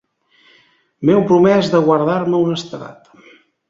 [1.05, 3.17] M'heu promès de guardar-me honestedat.